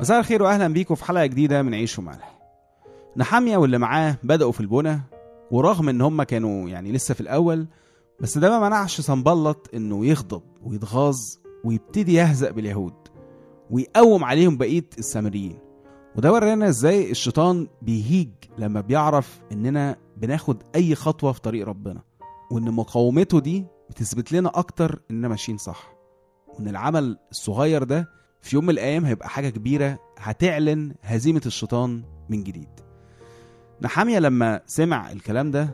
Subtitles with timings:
[0.00, 2.38] مساء الخير واهلا بيكم في حلقة جديدة من عيش وملح
[3.16, 5.00] نحامية واللي معاه بدأوا في البنى
[5.50, 7.66] ورغم إن هم كانوا يعني لسه في الأول
[8.20, 11.16] بس ده ما منعش صنبلط إنه يغضب ويتغاظ
[11.64, 12.94] ويبتدي يهزأ باليهود
[13.70, 15.58] ويقوم عليهم بقية السامريين.
[16.16, 22.02] وده ورانا إزاي الشيطان بيهيج لما بيعرف إننا بناخد أي خطوة في طريق ربنا
[22.50, 25.92] وإن مقاومته دي بتثبت لنا أكتر إننا ماشيين صح
[26.48, 28.08] وإن العمل الصغير ده
[28.40, 32.68] في يوم من الأيام هيبقى حاجة كبيرة هتعلن هزيمة الشيطان من جديد.
[33.82, 35.64] نحامية لما سمع الكلام ده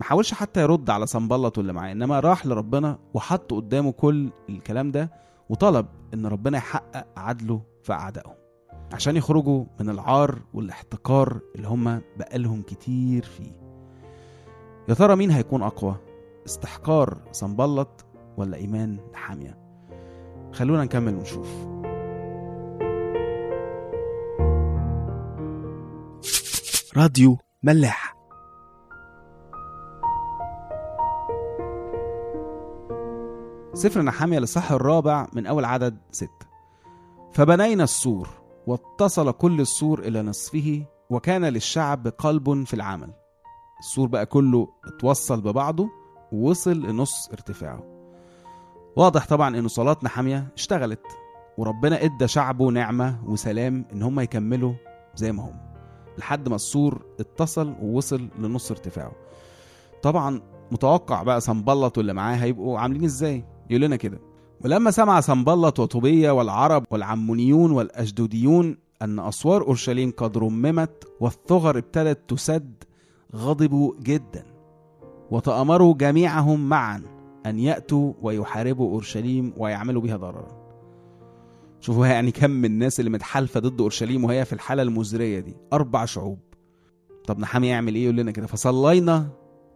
[0.00, 4.90] ما حاولش حتى يرد على صنبلط اللي معاه إنما راح لربنا وحط قدامه كل الكلام
[4.90, 5.10] ده
[5.48, 8.34] وطلب إن ربنا يحقق عدله في اعدائهم
[8.92, 13.52] عشان يخرجوا من العار والاحتقار اللي هم بقالهم كتير فيه.
[14.88, 15.96] يا ترى مين هيكون أقوى
[16.46, 18.04] استحقار صنبلط
[18.36, 19.58] ولا إيمان نحامية؟
[20.52, 21.81] خلونا نكمل ونشوف.
[26.96, 28.14] راديو ملاح.
[33.74, 36.46] سفر نحامية الإصحاح الرابع من أول عدد ستة
[37.32, 38.28] فبنينا السور
[38.66, 43.12] واتصل كل السور إلى نصفه وكان للشعب قلب في العمل.
[43.80, 45.88] السور بقى كله اتوصل ببعضه
[46.32, 47.82] ووصل لنص ارتفاعه.
[48.96, 51.02] واضح طبعا إن صلاة نحامية اشتغلت
[51.58, 54.74] وربنا إدى شعبه نعمة وسلام إن هم يكملوا
[55.14, 55.71] زي ما هم.
[56.18, 59.12] لحد ما السور اتصل ووصل لنص ارتفاعه.
[60.02, 64.18] طبعا متوقع بقى صنبلط واللي معاه هيبقوا عاملين إزاي؟ يقول لنا كده.
[64.64, 72.84] ولما سمع صنبلط وطوبية والعرب والعمونيون والأشدوديون أن أسوار أورشليم قد رممت والثغر ابتدت تسد
[73.36, 74.44] غضبوا جدا.
[75.30, 77.02] وتأمروا جميعهم معا
[77.46, 80.61] أن يأتوا ويحاربوا أورشليم ويعملوا بها ضررا.
[81.82, 85.56] شوفوا يعني كم من الناس اللي متحالفة ضد أورشليم وهي في الحالة المزرية دي.
[85.72, 86.38] أربع شعوب.
[87.26, 88.46] طب نحامي يعمل إيه؟ يقول لنا كده.
[88.46, 89.28] فصلينا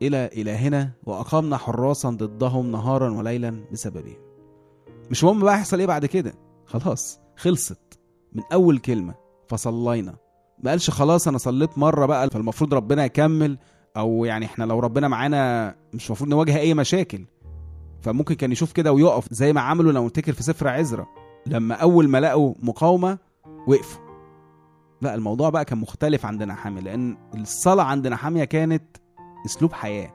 [0.03, 4.17] إلى إلهنا وأقمنا حراسا ضدهم نهارا وليلا بسببهم.
[5.11, 6.35] مش مهم بقى هيحصل إيه بعد كده.
[6.67, 7.99] خلاص خلصت.
[8.33, 9.15] من أول كلمة
[9.49, 10.17] فصلينا.
[10.65, 13.59] ما قالش خلاص أنا صليت مرة بقى فالمفروض ربنا يكمل.
[13.97, 17.25] أو يعني إحنا لو ربنا معانا مش المفروض نواجه أي مشاكل.
[18.01, 21.07] فممكن كان يشوف كده ويقف زي ما عملوا لو نفتكر في سفر عزرا.
[21.47, 23.19] لما أول ما لقوا مقاومة
[23.67, 24.07] وقفوا.
[25.03, 28.83] لا الموضوع بقى كان مختلف عند نحامية لأن الصلاة عند نحامية كانت
[29.47, 30.13] أسلوب حياة.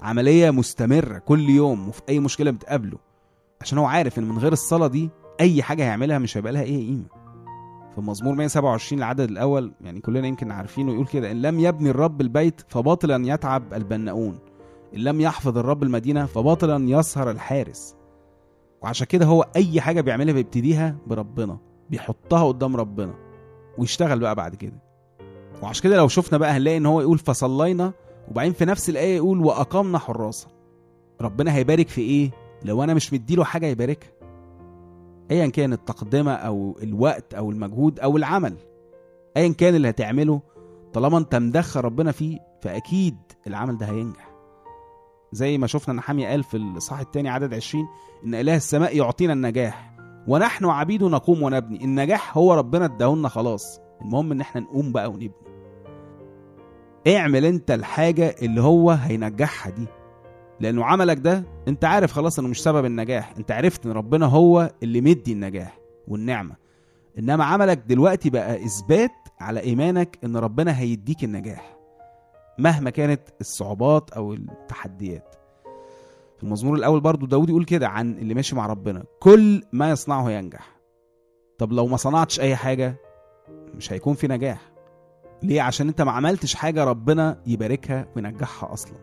[0.00, 2.98] عملية مستمرة كل يوم وفي أي مشكلة بتقابله.
[3.60, 5.10] عشان هو عارف إن من غير الصلاة دي
[5.40, 7.04] أي حاجة هيعملها مش هيبقى لها أي قيمة.
[7.94, 12.20] في مزمور 127 العدد الأول يعني كلنا يمكن عارفينه يقول كده إن لم يبني الرب
[12.20, 14.38] البيت فباطلا يتعب البناؤون.
[14.94, 17.94] إن لم يحفظ الرب المدينة فباطلا يسهر الحارس.
[18.82, 21.58] وعشان كده هو أي حاجة بيعملها بيبتديها بربنا
[21.90, 23.14] بيحطها قدام ربنا
[23.78, 24.82] ويشتغل بقى بعد كده.
[25.62, 27.92] وعشان كده لو شفنا بقى هنلاقي إن هو يقول فصلينا
[28.30, 30.48] وبعدين في نفس الآية يقول وأقمنا حراسا
[31.20, 32.30] ربنا هيبارك في إيه؟
[32.64, 34.10] لو أنا مش مديله حاجة يباركها.
[35.30, 38.54] ايا كان التقدمة أو الوقت أو المجهود أو العمل.
[39.36, 40.40] ايا كان اللي هتعمله
[40.92, 44.27] طالما أنت مدخل ربنا فيه فأكيد العمل ده هينجح.
[45.32, 47.88] زي ما شفنا نحامي قال في الإصحاح الثاني عدد 20
[48.24, 49.94] إن إله السماء يعطينا النجاح
[50.28, 51.84] ونحن عبيد نقوم ونبني.
[51.84, 53.80] النجاح هو ربنا اداهولنا خلاص.
[54.02, 55.32] المهم إن إحنا نقوم بقى ونبني.
[57.06, 59.86] اعمل أنت الحاجة اللي هو هينجحها دي.
[60.60, 63.34] لأنه عملك ده أنت عارف خلاص إنه مش سبب النجاح.
[63.38, 65.78] أنت عرفت إن ربنا هو اللي مدي النجاح
[66.08, 66.56] والنعمة.
[67.18, 71.77] إنما عملك دلوقتي بقى إثبات على إيمانك إن ربنا هيديك النجاح.
[72.58, 75.34] مهما كانت الصعوبات أو التحديات.
[76.36, 80.30] في المزمور الأول برضو داود يقول كده عن اللي ماشي مع ربنا كل ما يصنعه
[80.30, 80.78] ينجح.
[81.58, 82.96] طب لو ما صنعتش أي حاجة
[83.74, 84.72] مش هيكون في نجاح.
[85.42, 88.98] ليه؟ عشان أنت ما عملتش حاجة ربنا يباركها وينجحها أصلا.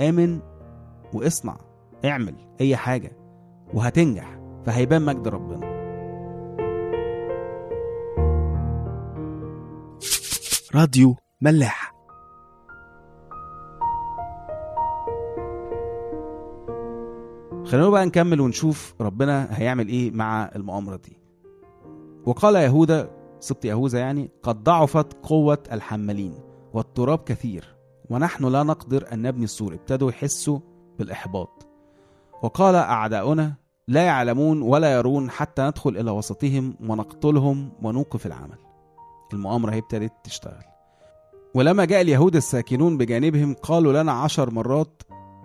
[0.00, 0.40] آمن
[1.12, 1.56] واصنع
[2.04, 3.12] اعمل أي حاجة
[3.74, 5.78] وهتنجح فهيبان مجد ربنا.
[10.74, 11.87] راديو ملاح.
[17.68, 21.16] خلينا بقى نكمل ونشوف ربنا هيعمل إيه مع المؤامرة دي.
[22.26, 23.10] وقال يهوذا
[23.40, 26.34] سبط يهوذا يعني قد ضعفت قوة الحمالين
[26.72, 27.76] والتراب كثير
[28.10, 29.74] ونحن لا نقدر أن نبني السور.
[29.74, 30.58] ابتدوا يحسوا
[30.98, 31.66] بالإحباط.
[32.42, 33.54] وقال أعداؤنا
[33.88, 38.58] لا يعلمون ولا يرون حتى ندخل إلى وسطهم ونقتلهم ونوقف العمل.
[39.32, 40.64] المؤامرة هي ابتدت تشتغل.
[41.54, 45.02] ولما جاء اليهود الساكنون بجانبهم قالوا لنا عشر مرات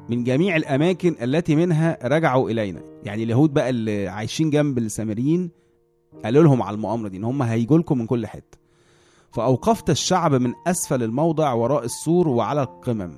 [0.09, 2.81] من جميع الأماكن التي منها رجعوا إلينا.
[3.03, 5.51] يعني اليهود بقى اللي عايشين جنب السامريين
[6.25, 8.57] قالوا لهم على المؤامرة دي إن هم هيجوا لكم من كل حتة.
[9.31, 13.13] فأوقفت الشعب من أسفل الموضع وراء السور وعلى القمم.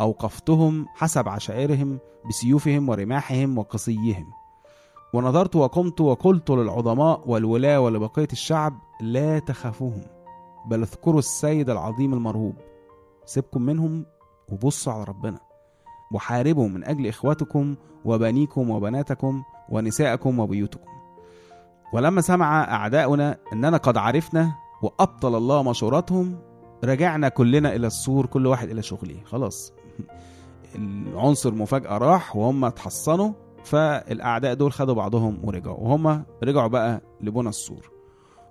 [0.00, 1.98] أوقفتهم حسب عشائرهم
[2.28, 4.26] بسيوفهم ورماحهم وقصيهم.
[5.14, 10.02] ونظرت وقمت وقلت للعظماء والولاة ولبقية الشعب لا تخافوهم
[10.66, 12.54] بل اذكروا السيد العظيم المرهوب.
[13.24, 14.06] سيبكم منهم
[14.48, 15.38] وبصوا على ربنا.
[16.12, 17.74] وحاربوا من أجل إخوتكم
[18.04, 20.90] وبنيكم وبناتكم ونساءكم وبيوتكم.
[21.92, 26.38] ولما سمع أعداؤنا أننا قد عرفنا وأبطل الله مشوراتهم
[26.84, 29.16] رجعنا كلنا إلى السور كل واحد إلى شغله.
[29.24, 29.72] خلاص.
[30.74, 33.32] العنصر مفاجأة راح وهم اتحصنوا
[33.64, 35.78] فالأعداء دول خدوا بعضهم ورجعوا.
[35.78, 37.90] وهم رجعوا بقى لبنى السور.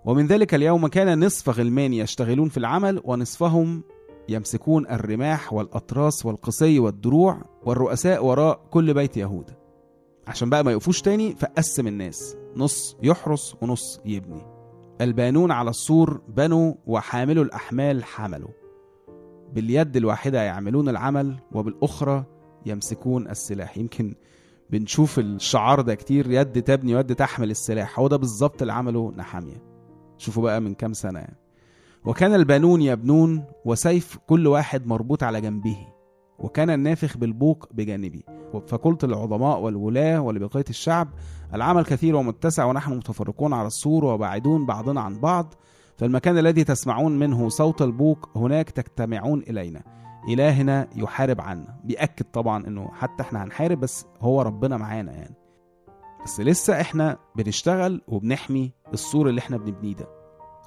[0.05, 3.83] ومن ذلك اليوم كان نصف غلمان يشتغلون في العمل ونصفهم
[4.29, 9.55] يمسكون الرماح والأطراس والقصي والدروع والرؤساء وراء كل بيت يهوذا
[10.27, 12.37] عشان بقى ما يقفوش تاني فقسم الناس.
[12.55, 14.41] نص يحرس ونص يبني.
[15.01, 18.49] البانون على السور بنوا وحاملوا الأحمال حملوا.
[19.53, 22.23] باليد الواحدة يعملون العمل وبالأخرى
[22.65, 23.77] يمسكون السلاح.
[23.77, 24.15] يمكن
[24.69, 27.99] بنشوف الشعار ده كتير يد تبني ويد تحمل السلاح.
[27.99, 29.63] هو ده بالظبط اللي عمله نحامية.
[30.17, 31.37] شوفوا بقى من كام سنة يعني.
[32.05, 35.77] وكان البانون يبنون وسيف كل واحد مربوط على جنبه
[36.39, 38.21] وكان النافخ بالبوق بجانبه.
[38.67, 41.07] فقلت للعظماء والولاة ولبقية الشعب
[41.53, 45.53] العمل كثير ومتسع ونحن متفرقون على السور وبعيدون بعضنا عن بعض
[45.97, 49.83] فالمكان الذي تسمعون منه صوت البوق هناك تجتمعون إلينا.
[50.29, 51.79] إلهنا يحارب عنا.
[51.83, 55.35] بيأكد طبعا إنه حتى إحنا هنحارب بس هو ربنا معانا يعني.
[56.23, 60.07] بس لسه إحنا بنشتغل وبنحمي السور اللي إحنا بنبنيه ده.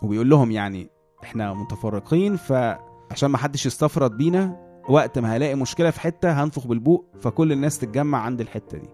[0.02, 0.90] وبيقول لهم يعني
[1.22, 7.04] إحنا متفرقين فعشان ما حدش يستفرد بينا وقت ما هلاقي مشكلة في حتة هنفخ بالبوق
[7.20, 8.88] فكل الناس تتجمع عند الحتة دي.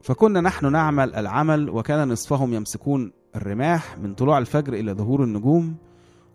[0.00, 5.76] فكنا نحن نعمل العمل وكان نصفهم يمسكون الرماح من طلوع الفجر إلى ظهور النجوم.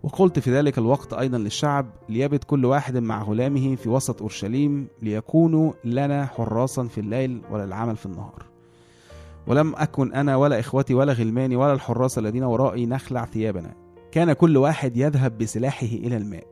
[0.04, 5.74] وقلت في ذلك الوقت أيضا للشعب ليبت كل واحد مع غلامه في وسط أورشليم ليكونوا
[5.86, 8.46] لنا حراسا في الليل ولا العمل في النهار.
[9.48, 13.81] ولم أكن أنا ولا إخوتي ولا غلماني ولا الحراس الذين ورائي نخلع ثيابنا.
[14.12, 16.48] كان كل واحد يذهب بسلاحه إلى الماء.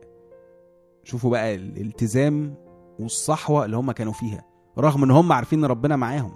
[1.03, 2.55] شوفوا بقى الالتزام
[2.99, 4.45] والصحوة اللي هم كانوا فيها
[4.77, 6.33] رغم إن هم عارفين إن ربنا معاهم.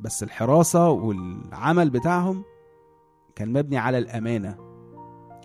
[0.00, 2.44] بس الحراسة والعمل بتاعهم
[3.36, 4.56] كان مبني على الأمانة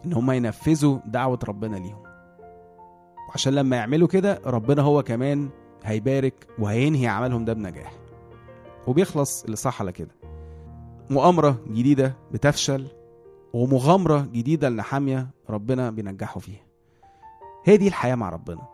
[0.05, 2.03] إن هم ينفذوا دعوة ربنا ليهم.
[3.29, 5.49] وعشان لما يعملوا كده ربنا هو كمان
[5.83, 7.93] هيبارك وهينهي عملهم ده بنجاح.
[8.87, 10.11] وبيخلص اللي صح على كده
[11.09, 12.87] مؤامرة جديدة بتفشل.
[13.53, 16.61] ومغامرة جديدة لنحامية ربنا بينجحه فيها.
[17.65, 18.67] هي دي الحياة مع ربنا.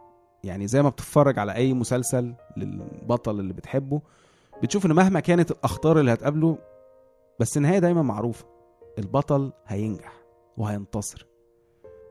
[0.44, 4.02] يعني زي ما بتتفرج على أي مسلسل للبطل اللي بتحبه
[4.64, 6.58] بتشوف إن مهما كانت الأخطار اللي هتقابله
[7.40, 8.46] بس النهاية دايما معروفة.
[9.00, 10.14] البطل هينجح
[10.58, 11.28] وهينتصر.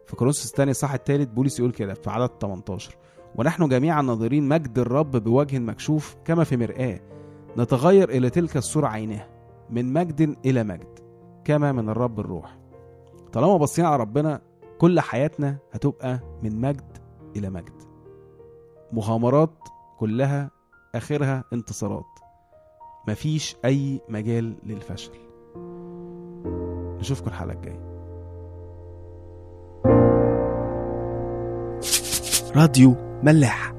[0.07, 2.97] في كورنثوس الثاني الصح الثالث بولس يقول كده في عدد 18
[3.37, 7.01] ونحن جميعا ناظرين مجد الرب بوجه مكشوف كما في مرآة.
[7.59, 9.29] نتغير إلى تلك الصورة عينها
[9.71, 11.04] من مجد إلى مجد.
[11.45, 12.59] كما من الرب الروح.
[13.33, 14.41] طالما بصينا على ربنا
[14.79, 16.99] كل حياتنا هتبقى من مجد
[17.37, 17.83] إلى مجد.
[18.93, 19.69] مغامرات
[19.99, 20.51] كلها
[20.95, 22.05] آخرها انتصارات.
[23.09, 25.13] مفيش أي مجال للفشل.
[27.01, 27.95] نشوفكم الحلقة الجاية.
[32.57, 33.73] راديو ملاح.